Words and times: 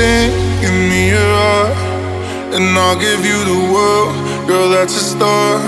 thing, 0.00 0.32
give 0.60 0.74
me 0.74 1.10
your 1.10 1.30
heart, 1.36 1.76
and 2.54 2.64
I'll 2.78 2.98
give 2.98 3.22
you 3.24 3.38
the 3.44 3.58
world. 3.72 4.12
Girl, 4.48 4.68
that's 4.70 4.96
a 4.96 5.04
start. 5.04 5.60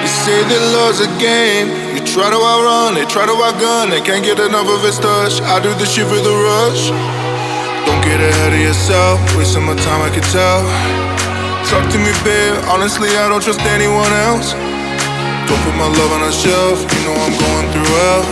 You 0.00 0.08
say 0.08 0.38
that 0.46 0.62
love's 0.72 1.00
a 1.02 1.10
game. 1.18 1.68
You 1.94 2.00
try 2.06 2.30
to 2.30 2.38
outrun 2.38 2.96
it, 2.96 3.08
try 3.10 3.26
to 3.26 3.34
outgun 3.34 3.92
it. 3.92 4.04
Can't 4.04 4.24
get 4.24 4.38
enough 4.38 4.68
of 4.68 4.84
its 4.84 4.98
touch. 4.98 5.42
I 5.42 5.60
do 5.60 5.74
the 5.76 5.86
shit 5.86 6.06
for 6.06 6.20
the 6.20 6.32
rush. 6.32 6.88
Don't 7.84 8.02
get 8.06 8.20
ahead 8.22 8.52
of 8.54 8.60
yourself. 8.60 9.20
Wasting 9.36 9.66
my 9.66 9.76
time, 9.82 10.00
I 10.00 10.10
can 10.14 10.24
tell. 10.30 10.62
Talk 11.68 11.84
to 11.90 11.98
me, 11.98 12.12
babe. 12.22 12.54
Honestly, 12.70 13.10
I 13.18 13.28
don't 13.28 13.42
trust 13.42 13.60
anyone 13.66 14.12
else. 14.30 14.54
Don't 15.48 15.60
put 15.66 15.74
my 15.74 15.90
love 15.90 16.10
on 16.16 16.22
a 16.22 16.32
shelf. 16.32 16.80
You 16.80 17.00
know 17.04 17.16
I'm 17.18 17.34
going 17.34 17.66
through 17.74 17.92
hell. 17.98 18.22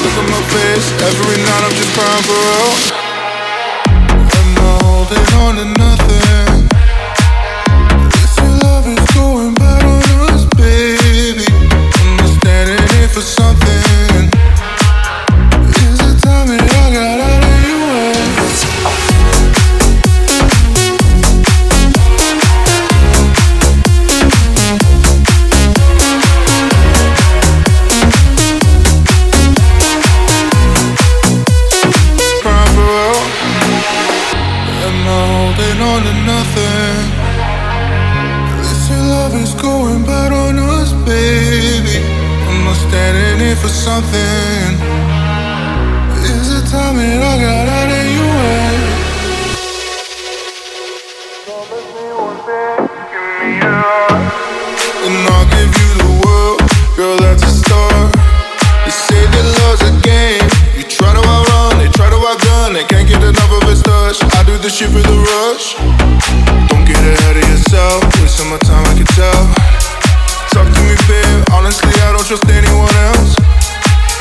Look 0.00 0.14
at 0.16 0.26
my 0.26 0.42
face. 0.48 0.86
Every 1.04 1.38
night 1.44 1.62
I'm 1.66 1.74
just 1.76 1.92
crying 1.92 2.24
for 2.24 2.40
help. 2.40 2.99
Holding 5.00 5.34
on 5.40 5.56
to 5.56 5.64
nothing. 5.64 6.79
Is 39.32 39.54
going 39.54 40.02
bad 40.02 40.32
on 40.32 40.58
us, 40.58 40.92
baby. 41.06 42.02
I'm 42.48 42.64
not 42.64 42.74
standing 42.74 43.46
in 43.48 43.56
for 43.56 43.68
something. 43.68 44.74
Is 46.18 46.50
the 46.50 46.66
time 46.68 46.96
that 46.96 47.22
I 47.22 47.34
got 47.38 47.68
out 47.70 47.90
of 47.94 48.04
your 48.10 48.26
way? 48.42 48.74
And 55.06 55.16
I'll 55.30 55.46
give 55.54 55.72
you 55.78 55.90
the 56.02 56.10
world. 56.26 56.58
Girl, 56.96 57.16
that's 57.16 57.44
a 57.44 57.52
start. 57.54 58.10
Say 58.90 59.22
that 59.30 59.46
love's 59.62 59.82
a 59.86 59.92
game. 60.02 60.42
You 60.76 60.82
try 60.90 61.14
to 61.14 61.22
outrun 61.22 61.80
it, 61.86 61.94
try 61.94 62.10
to 62.10 62.18
it. 62.76 62.88
Can't 62.88 63.08
get 63.08 63.22
enough 63.22 63.52
of 63.54 63.62
touch. 63.82 64.18
I 64.34 64.42
do 64.42 64.58
shit 64.68 64.90
for 64.90 64.98
the 64.98 65.16
rush. 65.16 66.49
Trust 72.30 72.46
anyone 72.46 72.94
else. 73.10 73.34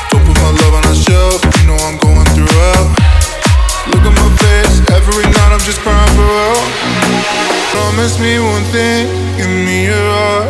Don't 0.09 0.25
put 0.25 0.33
my 0.41 0.49
love 0.49 0.73
on 0.73 0.85
a 0.89 0.95
shelf. 0.97 1.37
You 1.61 1.69
know 1.69 1.77
I'm 1.85 1.93
going 2.01 2.25
through 2.33 2.49
hell. 2.49 2.89
Look 3.93 4.01
at 4.01 4.15
my 4.17 4.29
face. 4.41 4.81
Every 4.97 5.29
night 5.29 5.51
I'm 5.53 5.61
just 5.61 5.77
crying 5.85 6.09
for 6.17 6.25
help. 6.25 6.65
Promise 7.69 8.17
me 8.17 8.41
one 8.41 8.65
thing. 8.73 9.05
Give 9.37 9.53
me 9.53 9.93
your 9.93 10.07
heart. 10.09 10.49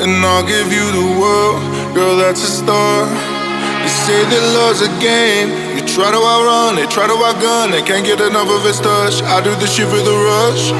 And 0.00 0.24
I'll 0.24 0.40
give 0.40 0.72
you 0.72 0.88
the 0.96 1.20
world, 1.20 1.60
girl, 1.92 2.16
that's 2.16 2.40
a 2.40 2.48
start. 2.48 3.12
You 3.84 3.90
say 4.08 4.24
that 4.32 4.44
love's 4.56 4.80
a 4.80 4.88
game. 5.04 5.52
You 5.76 5.84
try 5.84 6.08
to 6.08 6.16
outrun 6.16 6.80
it, 6.80 6.88
try 6.88 7.04
to 7.04 7.12
outgun 7.12 7.76
it. 7.76 7.84
Can't 7.84 8.06
get 8.08 8.24
enough 8.24 8.48
of 8.48 8.64
its 8.64 8.80
touch. 8.80 9.20
I 9.28 9.44
do 9.44 9.52
the 9.60 9.68
shit 9.68 9.84
for 9.84 10.00
the 10.00 10.16
rush. 10.16 10.72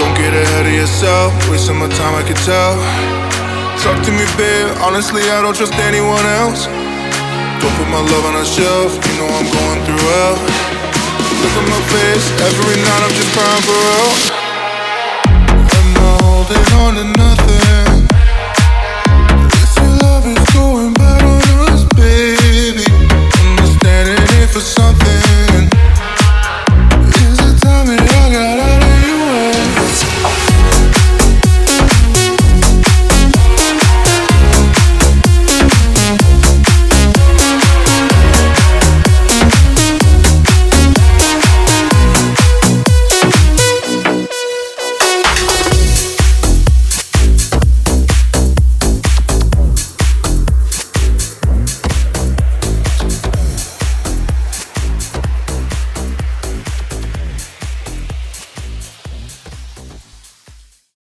Don't 0.00 0.16
get 0.16 0.32
ahead 0.32 0.64
of 0.64 0.72
yourself. 0.72 1.36
Wasting 1.52 1.76
my 1.76 1.92
time, 2.00 2.16
I 2.16 2.24
can 2.24 2.36
tell. 2.48 3.31
Talk 3.80 4.02
to 4.04 4.12
me, 4.12 4.26
babe. 4.36 4.68
Honestly, 4.82 5.22
I 5.30 5.40
don't 5.40 5.56
trust 5.56 5.74
anyone 5.80 6.26
else. 6.42 6.66
Don't 7.62 7.74
put 7.78 7.88
my 7.88 8.02
love 8.02 8.24
on 8.26 8.36
a 8.36 8.44
shelf. 8.44 8.92
You 8.98 9.12
know 9.18 9.28
I'm 9.30 9.48
going 9.48 9.80
through 9.86 10.02
hell. 10.12 10.36
Look 11.40 11.54
at 11.56 11.66
my 11.70 11.82
face. 11.94 12.26
Every 12.42 12.76
night 12.82 13.02
I'm 13.06 13.14
just 13.16 13.30
crying 13.32 13.64
for 13.64 13.78
help. 13.94 14.16
Am 15.72 15.96
I 15.96 16.10
holding 16.22 16.66
on 16.82 16.92
to 17.00 17.04
nothing? 17.18 17.91